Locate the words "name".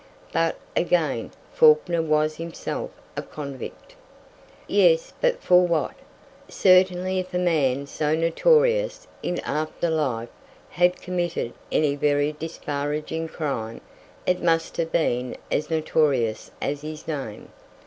17.07-17.49